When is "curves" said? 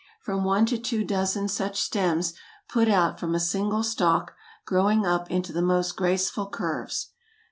6.49-7.09